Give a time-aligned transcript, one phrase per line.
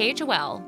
[0.00, 0.64] KHOL.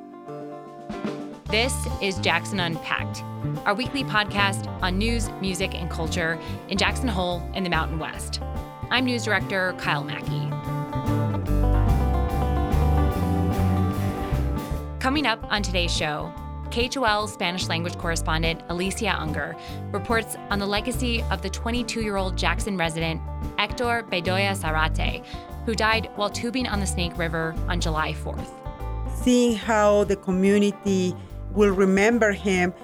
[1.44, 3.22] This is Jackson Unpacked,
[3.64, 6.38] our weekly podcast on news, music, and culture
[6.68, 8.42] in Jackson Hole in the Mountain West.
[8.90, 10.50] I'm news director Kyle Mackie.
[15.00, 16.30] Coming up on today's show,
[16.68, 19.56] KHOL Spanish language correspondent Alicia Unger
[19.92, 23.18] reports on the legacy of the 22 year old Jackson resident
[23.56, 25.24] Hector Bedolla Zarate,
[25.64, 28.61] who died while tubing on the Snake River on July 4th.
[29.22, 31.14] Seeing how the community
[31.52, 32.74] will remember him,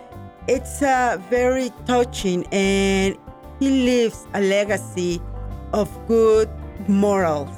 [0.47, 3.17] it's uh, very touching and
[3.59, 5.21] he leaves a legacy
[5.73, 6.49] of good
[6.87, 7.51] morals.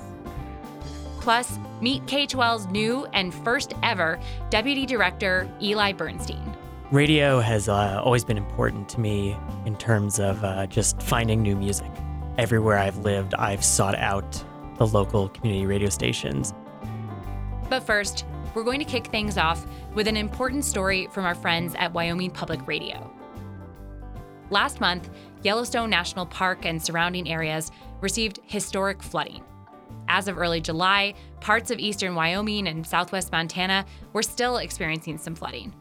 [1.20, 6.56] Plus, meet KHOL's new and first ever Deputy Director, Eli Bernstein.
[6.90, 9.36] Radio has uh, always been important to me
[9.66, 11.90] in terms of uh, just finding new music.
[12.38, 14.42] Everywhere I've lived, I've sought out
[14.78, 16.54] the local community radio stations.
[17.68, 21.74] But first, we're going to kick things off with an important story from our friends
[21.78, 23.10] at Wyoming Public Radio.
[24.50, 25.10] Last month,
[25.42, 29.44] Yellowstone National Park and surrounding areas received historic flooding.
[30.08, 35.36] As of early July, parts of eastern Wyoming and southwest Montana were still experiencing some
[35.36, 35.74] flooding.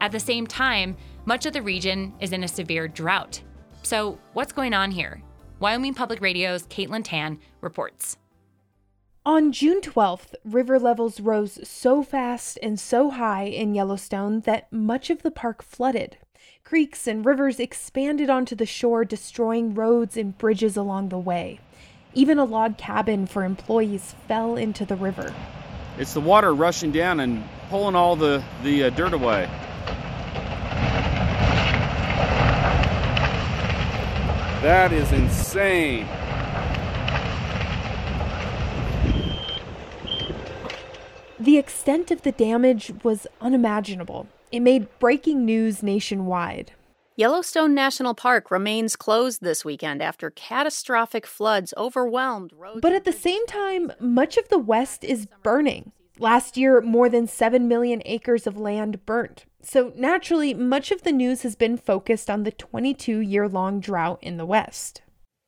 [0.00, 3.42] At the same time, much of the region is in a severe drought.
[3.82, 5.22] So, what's going on here?
[5.60, 8.16] Wyoming Public Radio's Caitlin Tan reports.
[9.26, 15.10] On June 12th, river levels rose so fast and so high in Yellowstone that much
[15.10, 16.16] of the park flooded.
[16.64, 21.60] Creeks and rivers expanded onto the shore, destroying roads and bridges along the way.
[22.14, 25.34] Even a log cabin for employees fell into the river.
[25.98, 29.50] It's the water rushing down and pulling all the, the uh, dirt away.
[34.62, 36.08] That is insane.
[41.40, 44.28] The extent of the damage was unimaginable.
[44.52, 46.72] It made breaking news nationwide.
[47.16, 52.80] Yellowstone National Park remains closed this weekend after catastrophic floods overwhelmed roads.
[52.82, 55.92] But at the same time, much of the West is burning.
[56.18, 59.46] Last year, more than 7 million acres of land burnt.
[59.62, 64.18] So naturally, much of the news has been focused on the 22 year long drought
[64.20, 65.00] in the West.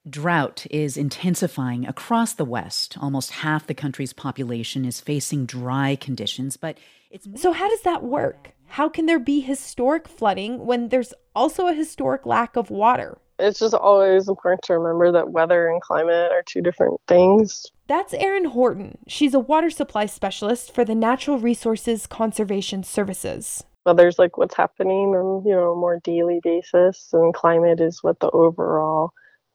[0.09, 2.97] Drought is intensifying across the West.
[3.01, 6.77] Almost half the country's population is facing dry conditions, but
[7.11, 7.29] it's.
[7.41, 8.51] So, how does that work?
[8.67, 13.19] How can there be historic flooding when there's also a historic lack of water?
[13.39, 17.67] It's just always important to remember that weather and climate are two different things.
[17.87, 18.99] That's Erin Horton.
[19.07, 23.63] She's a water supply specialist for the Natural Resources Conservation Services.
[23.87, 28.19] Weather's like what's happening on, you know, a more daily basis, and climate is what
[28.19, 29.13] the overall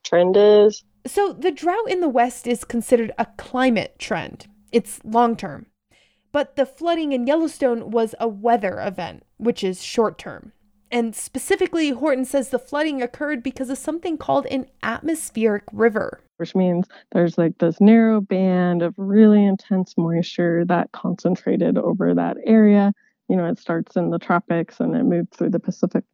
[0.08, 0.84] trend is.
[1.06, 5.68] So, the drought in the West is considered a climate trend, it's long term.
[6.32, 10.52] But the flooding in Yellowstone was a weather event, which is short term.
[10.92, 16.22] And specifically, Horton says the flooding occurred because of something called an atmospheric river.
[16.38, 22.38] Which means there's like this narrow band of really intense moisture that concentrated over that
[22.46, 22.94] area.
[23.28, 26.06] You know, it starts in the tropics and it moved through the Pacific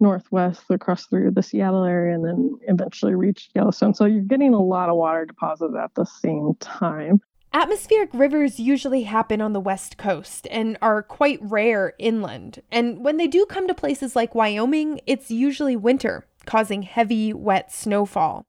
[0.00, 3.94] northwest across through the Seattle area and then eventually reach Yellowstone.
[3.94, 7.20] So you're getting a lot of water deposits at the same time.
[7.52, 12.60] Atmospheric rivers usually happen on the west coast and are quite rare inland.
[12.70, 17.72] And when they do come to places like Wyoming, it's usually winter, causing heavy, wet
[17.72, 18.46] snowfall.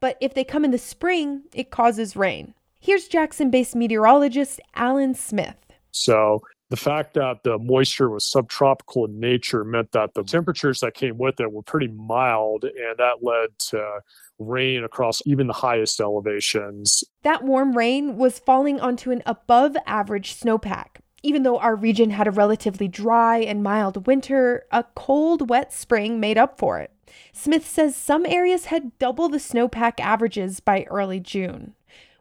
[0.00, 2.54] But if they come in the spring, it causes rain.
[2.80, 5.56] Here's Jackson based meteorologist Alan Smith.
[5.90, 10.36] So the fact that the moisture was subtropical in nature meant that the mm-hmm.
[10.36, 14.00] temperatures that came with it were pretty mild, and that led to
[14.38, 17.04] rain across even the highest elevations.
[17.22, 20.98] That warm rain was falling onto an above average snowpack.
[21.22, 26.20] Even though our region had a relatively dry and mild winter, a cold, wet spring
[26.20, 26.92] made up for it.
[27.32, 31.74] Smith says some areas had double the snowpack averages by early June.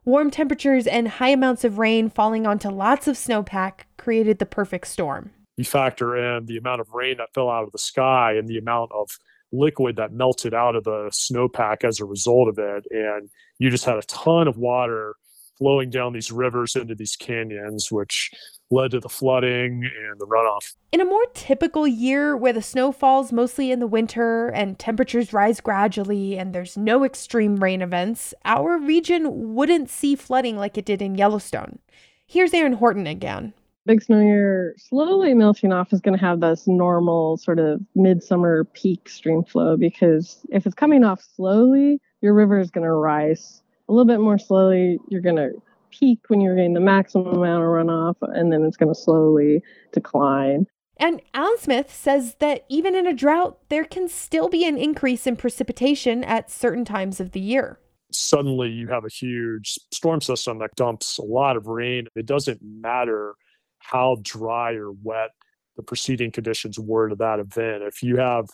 [0.05, 4.85] Warm temperatures and high amounts of rain falling onto lots of snowpack created the perfect
[4.85, 5.31] storm.
[5.57, 8.59] You factor in the amount of rain that fell out of the sky and the
[8.59, 9.09] amount of
[9.51, 12.85] liquid that melted out of the snowpack as a result of it.
[12.91, 15.15] And you just had a ton of water
[15.57, 18.29] flowing down these rivers into these canyons, which
[18.71, 20.75] led to the flooding and the runoff.
[20.91, 25.33] In a more typical year where the snow falls mostly in the winter and temperatures
[25.33, 30.85] rise gradually and there's no extreme rain events, our region wouldn't see flooding like it
[30.85, 31.79] did in Yellowstone.
[32.27, 33.53] Here's Aaron Horton again.
[33.85, 38.63] Big snow year slowly melting off is going to have this normal sort of midsummer
[38.73, 43.61] peak stream flow because if it's coming off slowly, your river is going to rise
[43.87, 44.97] a little bit more slowly.
[45.09, 45.51] You're going to
[45.97, 49.61] peak when you're getting the maximum amount of runoff, and then it's going to slowly
[49.93, 50.67] decline.
[50.97, 55.27] And Alan Smith says that even in a drought, there can still be an increase
[55.27, 57.79] in precipitation at certain times of the year.
[58.11, 62.07] Suddenly, you have a huge storm system that dumps a lot of rain.
[62.15, 63.35] It doesn't matter
[63.79, 65.31] how dry or wet
[65.75, 67.83] the preceding conditions were to that event.
[67.83, 68.47] If you have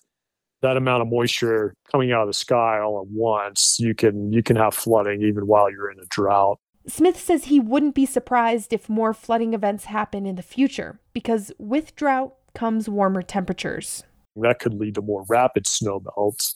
[0.61, 4.41] that amount of moisture coming out of the sky all at once, you can you
[4.41, 6.59] can have flooding even while you're in a drought.
[6.87, 11.51] Smith says he wouldn't be surprised if more flooding events happen in the future because
[11.57, 14.03] with drought comes warmer temperatures.
[14.35, 16.55] That could lead to more rapid snow melts.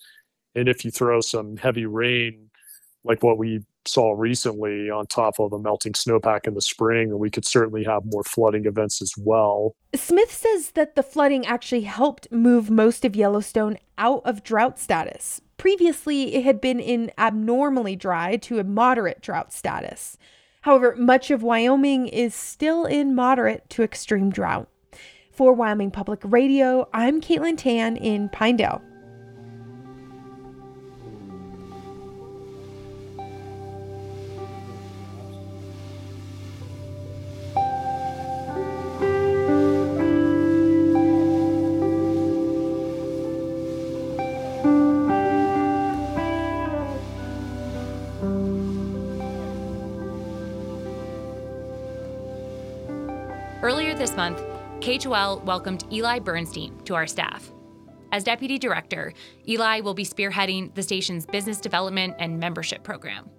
[0.56, 2.50] And if you throw some heavy rain,
[3.04, 7.20] like what we saw recently, on top of a melting snowpack in the spring, and
[7.20, 9.76] we could certainly have more flooding events as well.
[9.94, 15.42] Smith says that the flooding actually helped move most of Yellowstone out of drought status.
[15.58, 20.18] Previously, it had been in abnormally dry to a moderate drought status.
[20.62, 24.68] However, much of Wyoming is still in moderate to extreme drought.
[25.31, 28.81] For Wyoming Public Radio, I'm Caitlin Tan in Pinedale.
[54.97, 57.51] KHOL welcomed Eli Bernstein to our staff.
[58.13, 59.13] As deputy director,
[59.47, 63.30] Eli will be spearheading the station's business development and membership program.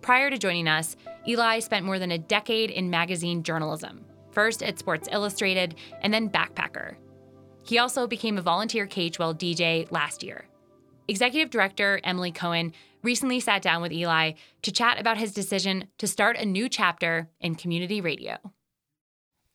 [0.00, 0.96] Prior to joining us,
[1.28, 6.30] Eli spent more than a decade in magazine journalism, first at Sports Illustrated and then
[6.30, 6.96] Backpacker.
[7.62, 10.46] He also became a volunteer KHOL DJ last year.
[11.08, 12.72] Executive Director Emily Cohen
[13.02, 14.32] recently sat down with Eli
[14.62, 18.38] to chat about his decision to start a new chapter in community radio.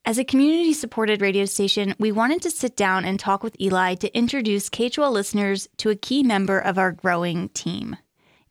[0.03, 3.94] As a community supported radio station, we wanted to sit down and talk with Eli
[3.95, 7.95] to introduce KHOL listeners to a key member of our growing team.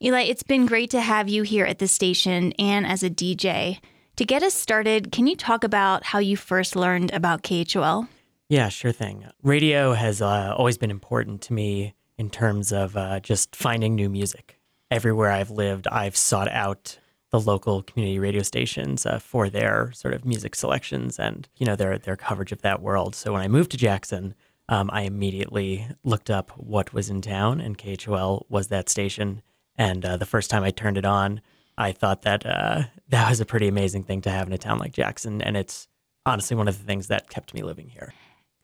[0.01, 3.79] Eli, it's been great to have you here at the station and as a DJ.
[4.15, 8.07] To get us started, can you talk about how you first learned about KHOL?
[8.47, 9.25] Yeah, sure thing.
[9.43, 14.09] Radio has uh, always been important to me in terms of uh, just finding new
[14.09, 14.57] music.
[14.89, 16.97] Everywhere I've lived, I've sought out
[17.31, 21.75] the local community radio stations uh, for their sort of music selections and you know
[21.75, 23.15] their their coverage of that world.
[23.15, 24.35] So when I moved to Jackson,
[24.69, 29.41] um, I immediately looked up what was in town, and KHOL was that station.
[29.77, 31.41] And uh, the first time I turned it on,
[31.77, 34.77] I thought that uh, that was a pretty amazing thing to have in a town
[34.77, 35.87] like Jackson, and it's
[36.25, 38.13] honestly one of the things that kept me living here.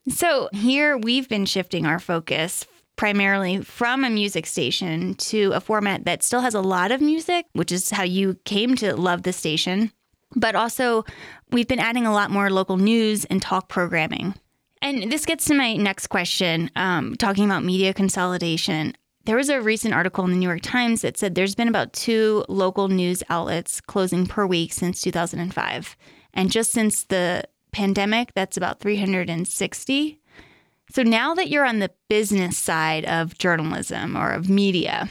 [0.09, 2.65] So here we've been shifting our focus
[2.97, 7.45] primarily from a music station to a format that still has a lot of music,
[7.53, 9.91] which is how you came to love the station.
[10.35, 11.05] But also,
[11.51, 14.33] we've been adding a lot more local news and talk programming.
[14.81, 18.93] And this gets to my next question um, talking about media consolidation.
[19.25, 21.93] There was a recent article in the New York Times that said there's been about
[21.93, 25.97] two local news outlets closing per week since 2005.
[26.33, 30.19] And just since the pandemic, that's about 360.
[30.91, 35.09] So now that you're on the business side of journalism or of media,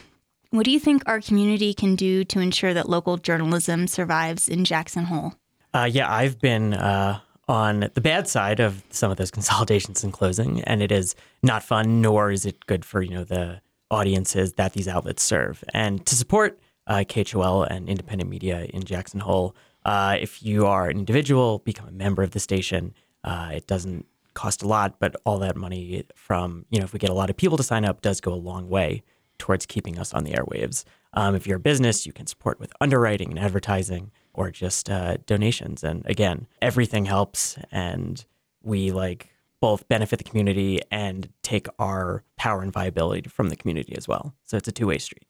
[0.51, 4.65] what do you think our community can do to ensure that local journalism survives in
[4.65, 5.35] Jackson Hole?
[5.75, 10.13] Uh, yeah, I've been uh, on the bad side of some of those consolidations and
[10.13, 14.55] closing, and it is not fun, nor is it good for you know the audiences
[14.55, 15.63] that these outlets serve.
[15.73, 19.55] And to support uh, KHOL and independent media in Jackson Hole,
[19.85, 22.95] uh, if you are an individual, become a member of the station.
[23.23, 24.07] Uh, it doesn't
[24.37, 27.31] cost a lot, but all that money from, you know, if we get a lot
[27.31, 29.03] of people to sign up, does go a long way
[29.39, 30.85] towards keeping us on the airwaves.
[31.15, 35.17] Um, if you're a business, you can support with underwriting and advertising or just uh,
[35.27, 35.83] donations.
[35.83, 37.59] And again, everything helps.
[37.73, 38.25] And
[38.63, 43.97] we like both benefit the community and take our power and viability from the community
[43.97, 44.35] as well.
[44.45, 45.27] So it's a two way street.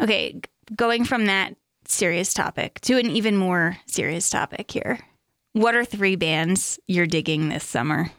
[0.00, 0.40] Okay,
[0.76, 5.00] going from that serious topic to an even more serious topic here.
[5.58, 8.12] What are three bands you're digging this summer?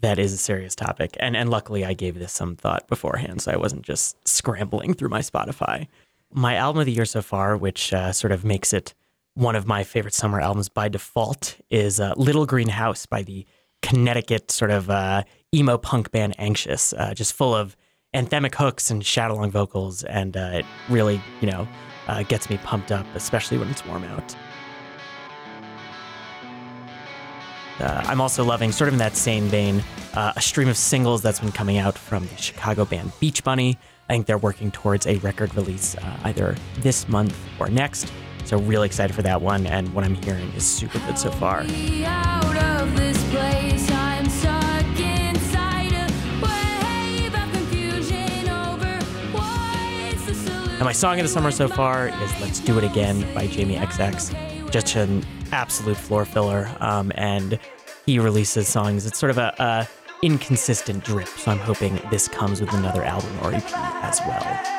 [0.00, 1.16] That is a serious topic.
[1.20, 5.10] And and luckily I gave this some thought beforehand, so I wasn't just scrambling through
[5.10, 5.86] my Spotify.
[6.32, 8.94] My album of the year so far, which uh, sort of makes it
[9.34, 13.46] one of my favorite summer albums by default, is uh, Little Green House by the
[13.82, 15.22] Connecticut sort of uh,
[15.54, 17.76] emo punk band Anxious, uh, just full of
[18.12, 20.02] anthemic hooks and shout along vocals.
[20.02, 21.68] And uh, it really, you know,
[22.08, 24.34] uh, gets me pumped up, especially when it's warm out.
[27.80, 29.82] Uh, I'm also loving, sort of in that same vein,
[30.14, 33.78] uh, a stream of singles that's been coming out from the Chicago band Beach Bunny.
[34.08, 38.12] I think they're working towards a record release uh, either this month or next.
[38.44, 41.64] So really excited for that one, and what I'm hearing is super good so far.
[50.82, 53.76] And my song of the summer so far is Let's Do It Again by Jamie
[53.76, 54.51] XX.
[54.72, 56.74] Just an absolute floor filler.
[56.80, 57.58] Um, and
[58.06, 59.04] he releases songs.
[59.04, 59.88] It's sort of a, a
[60.22, 61.28] inconsistent drip.
[61.28, 63.70] So I'm hoping this comes with another album or EP
[64.02, 64.78] as well.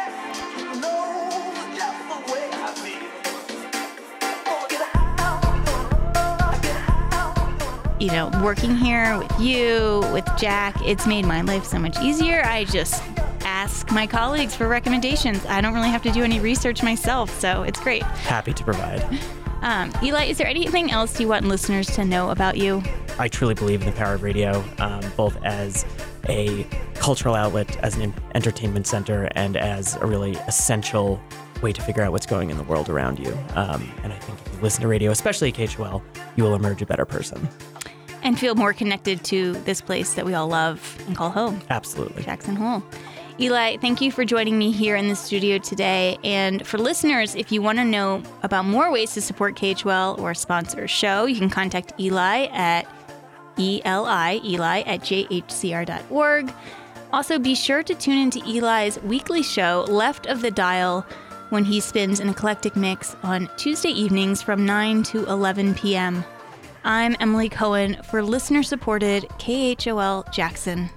[7.99, 12.43] you know, working here with you, with Jack, it's made my life so much easier.
[12.43, 13.01] I just
[13.45, 15.45] ask my colleagues for recommendations.
[15.45, 18.03] I don't really have to do any research myself, so it's great.
[18.03, 19.19] Happy to provide.
[19.63, 22.83] Um, Eli, is there anything else you want listeners to know about you?
[23.17, 25.85] I truly believe in the power of radio, um, both as
[26.27, 31.21] a cultural outlet, as an entertainment center, and as a really essential
[31.61, 33.31] way to figure out what's going in the world around you.
[33.55, 36.01] Um, and I think if you listen to radio, especially KHOL,
[36.35, 37.47] you will emerge a better person
[38.23, 41.61] and feel more connected to this place that we all love and call home.
[41.69, 42.23] Absolutely.
[42.23, 42.83] Jackson Hole.
[43.39, 46.19] Eli, thank you for joining me here in the studio today.
[46.23, 50.35] And for listeners, if you want to know about more ways to support KHOL or
[50.35, 52.85] sponsor a show, you can contact Eli at
[53.57, 56.53] ELI, Eli at jhcr.org.
[57.11, 61.05] Also, be sure to tune into Eli's weekly show, Left of the Dial,
[61.49, 66.23] when he spins an eclectic mix on Tuesday evenings from 9 to 11 p.m.
[66.83, 70.89] I'm Emily Cohen for listener supported KHOL Jackson.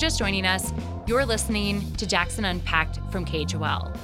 [0.00, 0.72] Just joining us,
[1.06, 3.94] you're listening to Jackson Unpacked from KHOL.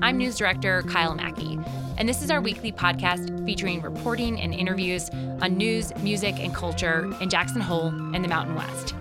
[0.00, 1.58] I'm News Director Kyle Mackie,
[1.98, 7.12] and this is our weekly podcast featuring reporting and interviews on news, music, and culture
[7.20, 8.94] in Jackson Hole and the Mountain West.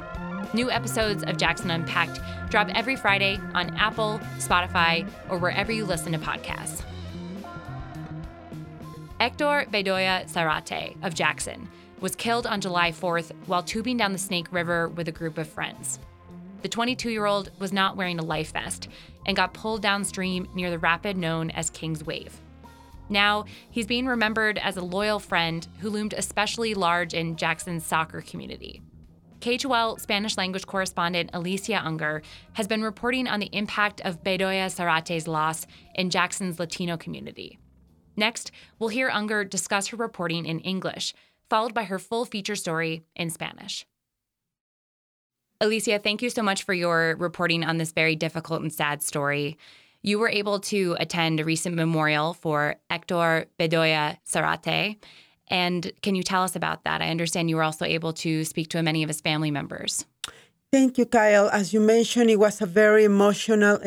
[0.52, 2.20] New episodes of Jackson Unpacked
[2.50, 6.84] drop every Friday on Apple, Spotify, or wherever you listen to podcasts.
[9.20, 11.70] Hector Bedolla Zarate of Jackson
[12.00, 15.48] was killed on July 4th while tubing down the Snake River with a group of
[15.48, 16.00] friends
[16.62, 18.88] the 22 year old was not wearing a life vest
[19.26, 22.40] and got pulled downstream near the rapid known as King's Wave.
[23.10, 28.22] Now, he's being remembered as a loyal friend who loomed especially large in Jackson's soccer
[28.22, 28.82] community.
[29.42, 32.22] KHOL Spanish language correspondent Alicia Unger
[32.54, 35.66] has been reporting on the impact of Bedolla Zarate's loss
[35.96, 37.58] in Jackson's Latino community.
[38.16, 41.14] Next, we'll hear Unger discuss her reporting in English,
[41.50, 43.86] followed by her full feature story in Spanish.
[45.62, 49.60] Alicia, thank you so much for your reporting on this very difficult and sad story.
[50.02, 54.98] You were able to attend a recent memorial for Hector Bedolla Zarate.
[55.50, 57.04] And can you tell us about that?
[57.04, 60.04] I understand you were also able to speak to many of his family members.
[60.72, 61.48] Thank you, Kyle.
[61.50, 63.78] As you mentioned, it was a very emotional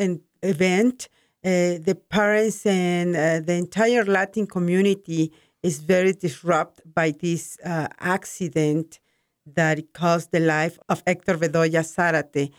[0.41, 1.09] event.
[1.43, 7.89] Uh, the parents and uh, the entire Latin community is very disrupted by this uh,
[7.99, 8.99] accident
[9.45, 12.51] that caused the life of Hector Bedolla Zarate,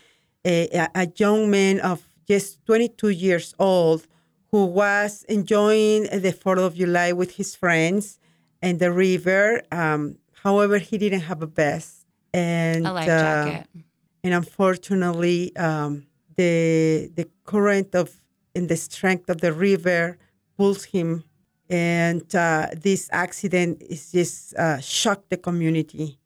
[0.45, 4.07] a, a young man of just 22 years old
[4.51, 8.19] who was enjoying the 4th of July with his friends
[8.61, 9.61] and the river.
[9.71, 12.05] Um, however, he didn't have a vest.
[12.33, 13.67] And, a life jacket.
[13.75, 13.79] Uh,
[14.23, 18.11] and unfortunately, um, the, the current of
[18.57, 20.17] and the strength of the river
[20.57, 21.23] pulls him.
[21.69, 26.17] And uh, this accident is just uh, shocked the community.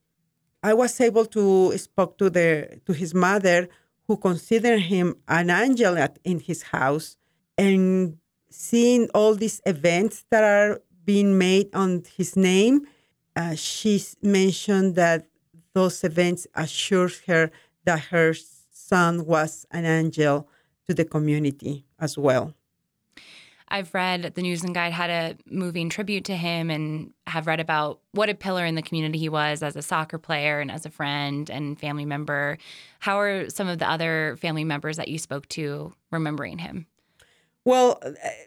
[0.64, 3.68] I was able to speak to the to his mother,
[4.08, 7.18] who considered him an angel at, in his house,
[7.58, 8.18] and
[8.50, 12.86] seeing all these events that are being made on his name,
[13.36, 15.26] uh, she mentioned that
[15.74, 17.52] those events assured her
[17.86, 18.34] that her
[18.72, 20.48] son was an angel
[20.88, 22.54] to the community as well.
[23.72, 27.62] I've read the News and Guide had a moving tribute to him and have read
[27.62, 30.86] about what a pillar in the community he was as a soccer player and as
[30.86, 32.58] a friend and family member.
[33.00, 36.86] How are some of the other family members that you spoke to remembering him?
[37.64, 38.02] Well,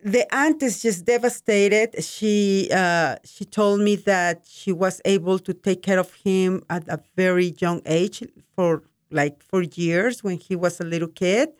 [0.05, 2.05] the aunt is just devastated.
[2.05, 6.87] She uh, she told me that she was able to take care of him at
[6.89, 8.23] a very young age
[8.55, 11.51] for like four years when he was a little kid.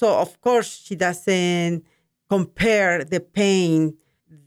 [0.00, 1.84] So of course she doesn't
[2.32, 3.94] compare the pain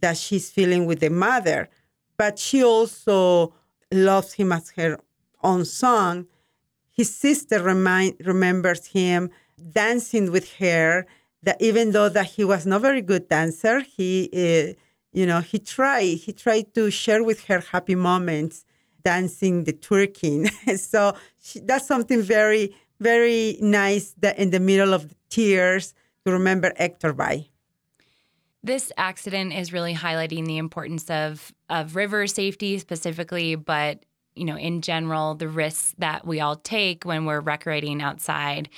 [0.01, 1.69] that she's feeling with the mother,
[2.17, 3.53] but she also
[3.91, 4.97] loves him as her
[5.43, 6.27] own son.
[6.99, 9.29] his sister remind, remembers him
[9.81, 11.05] dancing with her.
[11.43, 14.73] That even though that he was not very good dancer, he, uh,
[15.19, 16.17] you know, he tried.
[16.25, 18.65] He tried to share with her happy moments,
[19.03, 20.39] dancing the twerking.
[20.91, 21.01] so
[21.45, 24.15] she, that's something very, very nice.
[24.21, 27.49] That in the middle of the tears to remember Hector by.
[28.65, 34.03] This accident is really highlighting the importance of of river safety specifically, but
[34.33, 38.69] you know, in general, the risks that we all take when we're recreating outside.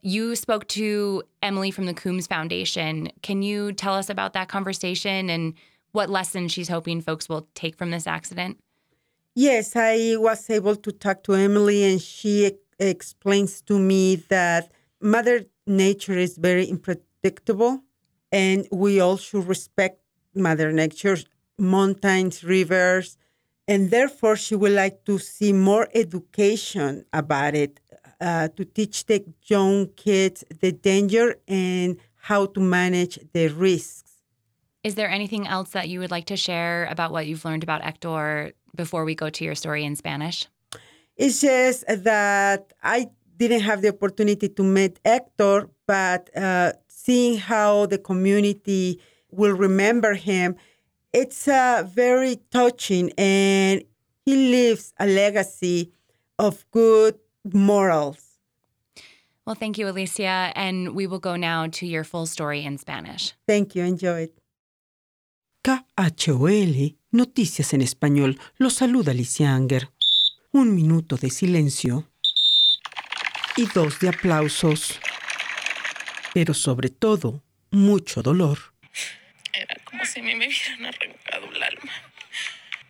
[0.00, 3.10] You spoke to Emily from the Coombs Foundation.
[3.22, 5.54] Can you tell us about that conversation and
[5.90, 8.58] what lessons she's hoping folks will take from this accident?
[9.34, 15.46] Yes, I was able to talk to Emily, and she explains to me that Mother
[15.66, 17.82] Nature is very unpredictable
[18.32, 20.00] and we all should respect
[20.34, 21.18] Mother Nature,
[21.58, 23.16] mountains, rivers,
[23.68, 27.80] and therefore she would like to see more education about it
[28.20, 34.12] uh, to teach the young kids the danger and how to manage the risks.
[34.84, 37.82] Is there anything else that you would like to share about what you've learned about
[37.82, 40.46] Hector before we go to your story in Spanish?
[41.16, 46.72] It's just that I didn't have the opportunity to meet Hector, but uh,
[47.06, 50.56] seeing how the community will remember him,
[51.12, 53.84] it's uh, very touching and
[54.24, 55.92] he leaves a legacy
[56.38, 57.14] of good
[57.52, 58.18] morals.
[59.46, 60.52] Well, thank you, Alicia.
[60.56, 63.32] And we will go now to your full story in Spanish.
[63.46, 63.84] Thank you.
[63.84, 64.40] Enjoy it.
[65.62, 69.88] KHOL, Noticias en Español, los saluda Alicia Unger.
[70.52, 72.04] Un minuto de silencio
[73.56, 74.98] y dos de aplausos
[76.36, 78.58] pero sobre todo mucho dolor.
[79.54, 81.92] Era como si me hubieran arrancado el alma.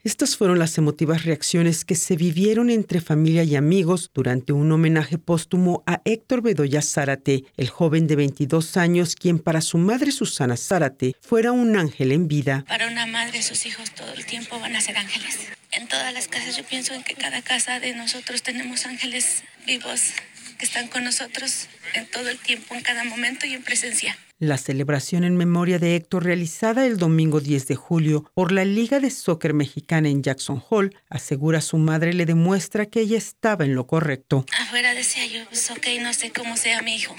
[0.02, 5.18] Estas fueron las emotivas reacciones que se vivieron entre familia y amigos durante un homenaje
[5.18, 10.56] póstumo a Héctor Bedoya Zárate, el joven de 22 años quien para su madre Susana
[10.56, 12.64] Zárate fuera un ángel en vida.
[12.66, 15.38] Para una madre sus hijos todo el tiempo van a ser ángeles.
[15.70, 20.14] En todas las casas yo pienso en que cada casa de nosotros tenemos ángeles vivos
[20.56, 24.16] que están con nosotros en todo el tiempo, en cada momento y en presencia.
[24.38, 29.00] La celebración en memoria de Héctor realizada el domingo 10 de julio por la Liga
[29.00, 33.74] de Soccer Mexicana en Jackson Hall, asegura su madre le demuestra que ella estaba en
[33.74, 34.44] lo correcto.
[34.60, 37.16] Afuera decía yo, pues ok, no sé cómo sea mi hijo.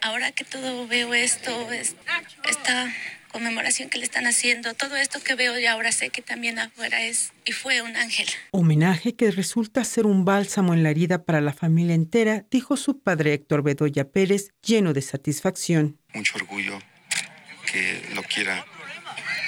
[0.00, 1.94] Ahora que todo veo esto, es,
[2.48, 2.90] está
[3.30, 7.02] conmemoración que le están haciendo, todo esto que veo y ahora sé que también afuera
[7.02, 8.26] es y fue un ángel.
[8.50, 13.00] Homenaje que resulta ser un bálsamo en la herida para la familia entera, dijo su
[13.00, 15.98] padre Héctor Bedoya Pérez, lleno de satisfacción.
[16.14, 16.78] Mucho orgullo
[17.70, 18.64] que lo quiera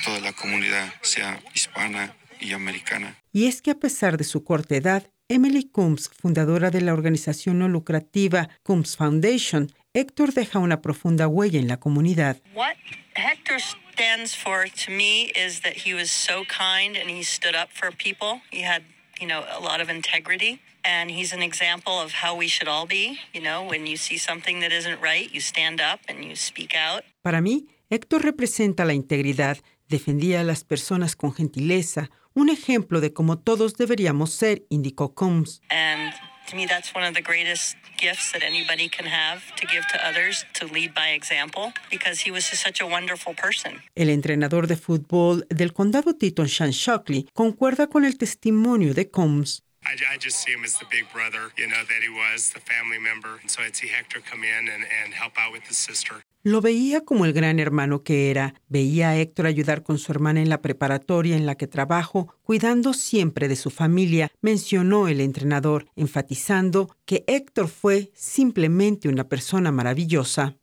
[0.05, 3.17] toda la comunidad, sea hispana y americana.
[3.33, 7.59] Y es que a pesar de su corta edad, Emily Coombs, fundadora de la organización
[7.59, 12.41] no lucrativa Coombs Foundation, Héctor deja una profunda huella en la comunidad.
[12.55, 12.77] What
[13.15, 13.59] Hector
[13.93, 17.91] stands for to me is that he was so kind and he stood up for
[17.91, 18.41] people.
[18.51, 18.83] He had,
[19.21, 20.61] you know, a lot of integrity.
[20.85, 23.19] And he's an example of how we should all be.
[23.33, 26.75] You know, when you see something that isn't right, you stand up and you speak
[26.75, 27.05] out.
[27.23, 33.13] Para mí, Héctor representa la integridad, defendía a las personas con gentileza, un ejemplo de
[33.13, 35.61] cómo todos deberíamos ser, indicó Coombs.
[35.71, 36.13] And
[36.49, 40.07] to me, that's one of the greatest gifts that anybody can have to give to
[40.07, 43.81] others, to lead by example, because he was such a wonderful person.
[43.95, 49.63] El entrenador de fútbol del condado Teton, Sean Shockley, concuerda con el testimonio de Combs.
[49.85, 52.61] I, I, just see him as the big brother, you know, that he was, the
[52.61, 53.39] family member.
[53.41, 56.23] And so I'd see Hector come in and, and help out with his sister.
[56.45, 58.55] Lo veía como el gran hermano que era.
[58.69, 62.95] Veía a Héctor ayudar con su hermana en la preparatoria en la que trabajo, cuidando
[62.95, 70.57] siempre de su familia, mencionó el entrenador, enfatizando que Héctor fue simplemente una persona maravillosa.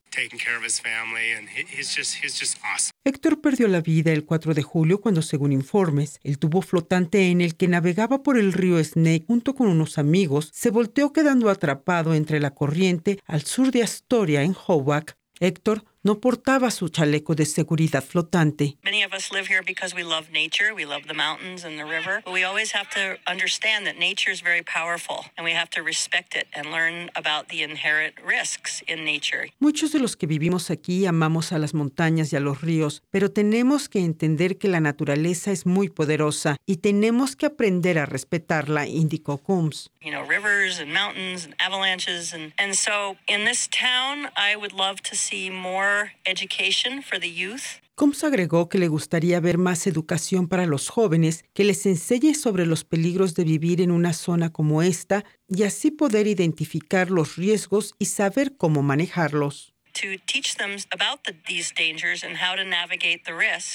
[3.05, 7.39] Héctor perdió la vida el 4 de julio cuando, según informes, el tubo flotante en
[7.39, 12.13] el que navegaba por el río Snake junto con unos amigos se volteó quedando atrapado
[12.15, 15.18] entre la corriente al sur de Astoria en Hoboken.
[15.39, 18.77] Héctor no portaba su chaleco de seguridad flotante.
[18.83, 21.83] Many of us live here because we love nature, we love the mountains and the
[21.83, 25.69] river, but we always have to understand that nature is very powerful and we have
[25.71, 29.49] to respect it and learn about the inherent risks in nature.
[29.59, 33.29] Muchos de los que vivimos aquí amamos a las montañas y a los ríos, pero
[33.29, 38.87] tenemos que entender que la naturaleza es muy poderosa y tenemos que aprender a respetarla,
[38.87, 39.91] indicó Coombs.
[40.01, 44.71] You know, rivers and mountains and avalanches and and so in this town I would
[44.71, 45.88] love to see more
[46.25, 47.81] education for the youth.
[47.95, 52.65] Combs agregó que le gustaría ver más educación para los jóvenes que les enseñe sobre
[52.65, 57.95] los peligros de vivir en una zona como esta y así poder identificar los riesgos
[57.99, 59.73] y saber cómo manejarlos.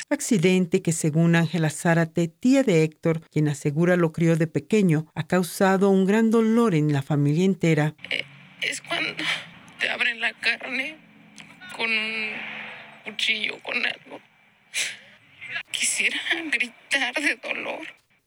[0.09, 5.27] Accidente que según Ángela Zárate, tía de Héctor, quien asegura lo crió de pequeño, ha
[5.27, 7.95] causado un gran dolor en la familia entera.
[8.11, 8.25] Eh,
[8.63, 9.23] es cuando
[9.79, 10.97] te abren la carne
[11.77, 12.31] con un
[13.05, 14.21] cuchillo, con algo.
[15.71, 16.19] Quisiera
[16.51, 17.87] gritar de dolor.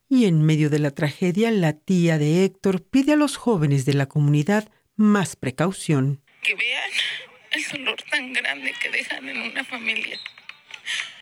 [0.09, 3.93] Y en medio de la tragedia, la tía de Héctor pide a los jóvenes de
[3.93, 6.21] la comunidad más precaución.
[6.43, 6.91] Que vean
[7.51, 10.17] el dolor tan grande que dejan en una familia.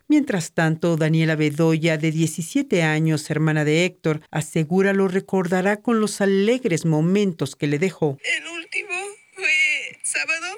[0.07, 6.21] Mientras tanto, Daniela Bedoya, de 17 años, hermana de Héctor, asegura lo recordará con los
[6.21, 8.19] alegres momentos que le dejó.
[8.23, 8.95] El último
[9.33, 10.57] fue sábado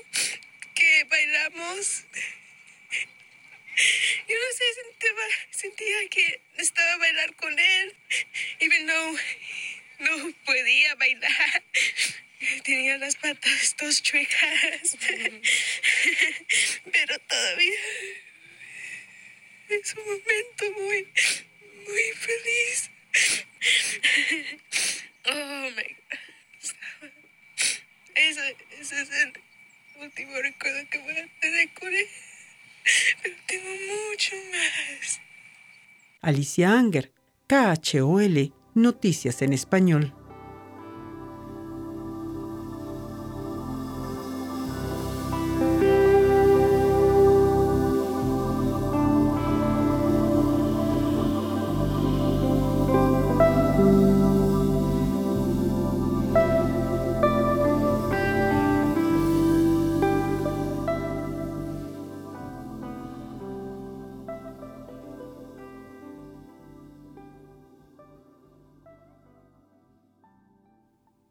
[0.76, 2.04] que bailamos
[4.84, 5.12] no
[5.52, 7.96] sentía, que estaba bailar con él,
[8.60, 9.20] even though
[10.00, 11.64] no podía bailar.
[12.64, 14.96] Tenía las patas dos chuecas,
[16.92, 17.80] pero todavía
[19.70, 21.08] es un momento muy,
[21.88, 22.92] muy feliz.
[25.26, 27.12] Oh my God.
[28.16, 29.34] Ese, ese es el
[29.98, 32.08] último recuerdo que voy a tener con él.
[33.22, 35.22] Pero tengo mucho más.
[36.22, 37.12] Alicia Anger,
[37.48, 40.14] KHOL, Noticias en Español.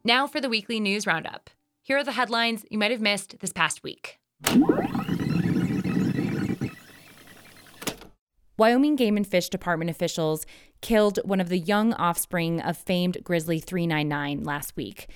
[0.06, 1.50] Now for the weekly news roundup.
[1.82, 4.20] Here are the headlines you might have missed this past week.
[8.56, 10.46] Wyoming Game and Fish Department officials
[10.80, 15.10] killed one of the young offspring of famed Grizzly 399 last week.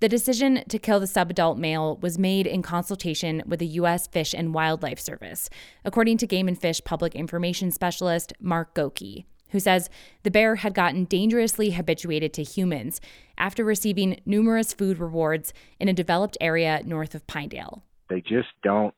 [0.00, 4.08] The decision to kill the subadult male was made in consultation with the U.S.
[4.08, 5.48] Fish and Wildlife Service,
[5.84, 9.88] according to Game and Fish Public Information Specialist Mark Gocke who says
[10.24, 13.00] the bear had gotten dangerously habituated to humans
[13.38, 17.84] after receiving numerous food rewards in a developed area north of Pinedale.
[18.10, 18.92] They just don't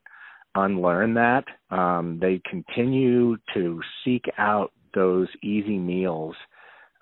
[0.55, 1.45] unlearn that.
[1.71, 6.35] Um, they continue to seek out those easy meals,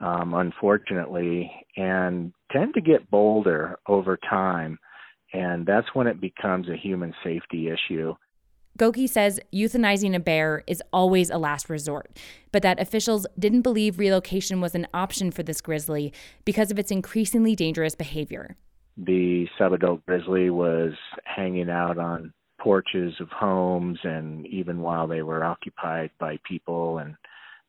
[0.01, 4.81] um, unfortunately, and tend to get bolder over time.
[5.33, 8.14] And that's when it becomes a human safety issue.
[8.78, 12.18] Gocke says euthanizing a bear is always a last resort,
[12.50, 16.12] but that officials didn't believe relocation was an option for this grizzly
[16.44, 18.56] because of its increasingly dangerous behavior.
[18.96, 20.92] The subadult grizzly was
[21.24, 27.14] hanging out on porches of homes and even while they were occupied by people and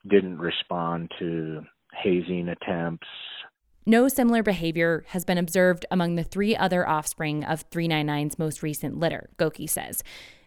[0.10, 1.62] didn't respond to
[1.94, 3.08] hazing attempts.
[3.86, 8.98] No similar behavior has been observed among the three other offspring of 399's most recent
[8.98, 10.02] litter, Gocke says.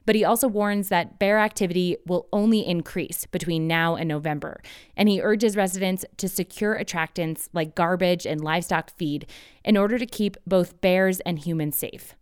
[0.07, 4.61] But he also warns that bear activity will only increase between now and November.
[4.97, 9.27] And he urges residents to secure attractants like garbage and livestock feed
[9.65, 12.15] in order to keep both bears and humans safe.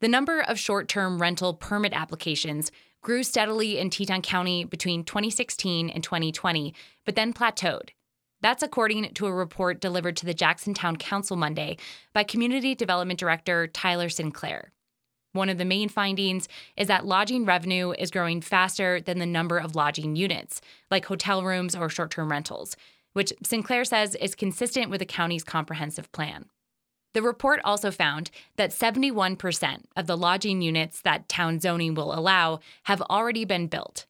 [0.00, 5.90] The number of short term rental permit applications grew steadily in Teton County between 2016
[5.90, 7.90] and 2020, but then plateaued.
[8.42, 11.76] That's according to a report delivered to the Jacksontown Council Monday
[12.14, 14.72] by Community Development Director Tyler Sinclair.
[15.32, 19.58] One of the main findings is that lodging revenue is growing faster than the number
[19.58, 22.76] of lodging units, like hotel rooms or short term rentals,
[23.12, 26.46] which Sinclair says is consistent with the county's comprehensive plan.
[27.12, 32.60] The report also found that 71% of the lodging units that town zoning will allow
[32.84, 34.06] have already been built.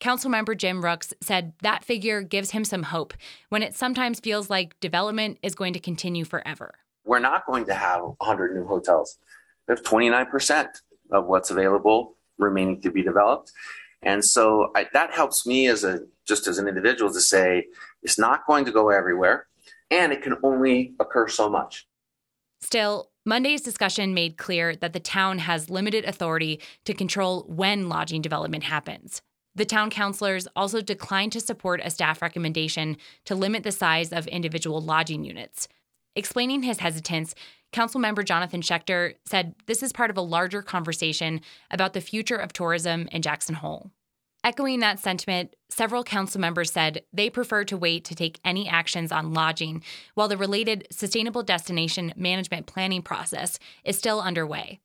[0.00, 3.14] Councilmember Jim Rooks said that figure gives him some hope
[3.48, 6.74] when it sometimes feels like development is going to continue forever.
[7.04, 9.18] We're not going to have 100 new hotels
[9.66, 10.68] we have 29%
[11.12, 13.52] of what's available remaining to be developed.
[14.02, 17.66] And so I, that helps me as a just as an individual to say
[18.02, 19.46] it's not going to go everywhere
[19.90, 21.86] and it can only occur so much.
[22.60, 28.22] Still, Monday's discussion made clear that the town has limited authority to control when lodging
[28.22, 29.22] development happens.
[29.54, 34.26] The town councilors also declined to support a staff recommendation to limit the size of
[34.26, 35.68] individual lodging units.
[36.16, 37.34] Explaining his hesitance,
[37.72, 42.52] Councilmember Jonathan Schechter said this is part of a larger conversation about the future of
[42.52, 43.90] tourism in Jackson Hole.
[44.44, 49.10] Echoing that sentiment, several council members said they prefer to wait to take any actions
[49.10, 49.82] on lodging
[50.14, 54.80] while the related sustainable destination management planning process is still underway.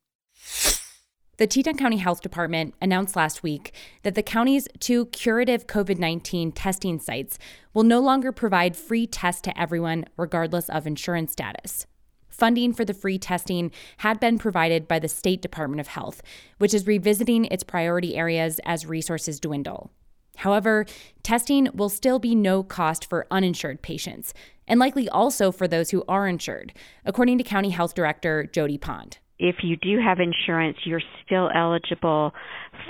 [1.40, 3.74] The Teton County Health Department announced last week
[4.04, 7.40] that the county's two curative COVID 19 testing sites
[7.74, 11.88] will no longer provide free tests to everyone, regardless of insurance status.
[12.28, 16.22] Funding for the free testing had been provided by the State Department of Health,
[16.58, 19.92] which is revisiting its priority areas as resources dwindle.
[20.40, 20.86] However,
[21.24, 24.34] testing will still be no cost for uninsured patients,
[24.68, 26.74] and likely also for those who are insured,
[27.06, 32.34] according to County Health Director Jody Pond if you do have insurance, you're still eligible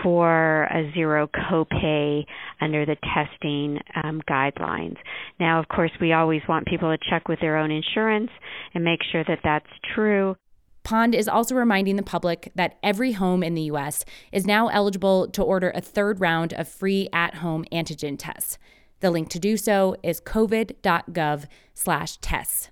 [0.01, 2.25] for a zero copay
[2.59, 4.97] under the testing um, guidelines.
[5.39, 8.31] Now, of course, we always want people to check with their own insurance
[8.73, 10.35] and make sure that that's true.
[10.83, 14.05] Pond is also reminding the public that every home in the U.S.
[14.31, 18.57] is now eligible to order a third round of free at-home antigen tests.
[19.01, 22.69] The link to do so is covid.gov/tests.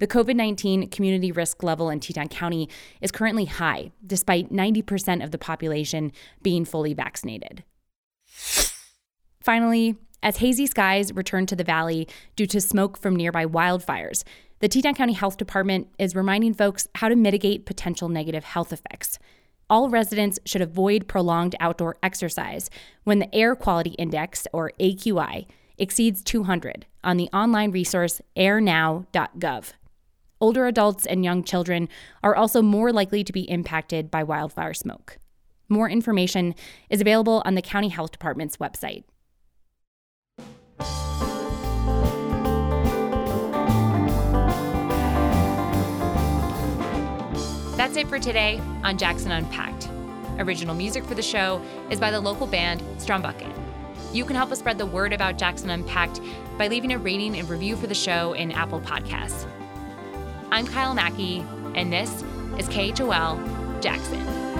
[0.00, 2.70] The COVID 19 community risk level in Teton County
[3.02, 6.10] is currently high, despite 90% of the population
[6.42, 7.64] being fully vaccinated.
[9.42, 14.24] Finally, as hazy skies return to the valley due to smoke from nearby wildfires,
[14.60, 19.18] the Teton County Health Department is reminding folks how to mitigate potential negative health effects.
[19.68, 22.70] All residents should avoid prolonged outdoor exercise
[23.04, 29.72] when the Air Quality Index, or AQI, exceeds 200 on the online resource airnow.gov.
[30.42, 31.86] Older adults and young children
[32.22, 35.18] are also more likely to be impacted by wildfire smoke.
[35.68, 36.54] More information
[36.88, 39.04] is available on the County Health Department's website.
[47.76, 49.90] That's it for today on Jackson Unpacked.
[50.38, 53.52] Original music for the show is by the local band Strumbucket.
[54.14, 56.20] You can help us spread the word about Jackson Unpacked
[56.56, 59.46] by leaving a rating and review for the show in Apple Podcasts.
[60.52, 61.44] I'm Kyle Mackie,
[61.76, 62.24] and this
[62.58, 64.59] is KHOL Jackson.